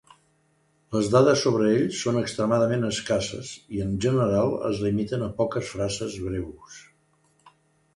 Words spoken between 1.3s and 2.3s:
sobre ells són